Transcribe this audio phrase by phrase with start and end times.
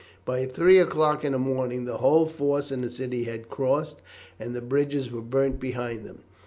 [0.25, 4.01] By three o'clock in the morning the whole force in the city had crossed,
[4.39, 6.23] and the bridges were burnt behind them.